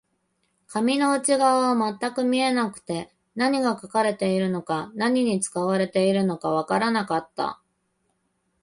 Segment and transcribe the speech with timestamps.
[0.65, 7.61] 紙の内側は全く見えなくて、何が書かれているのか、何に使われていたのかわからなかった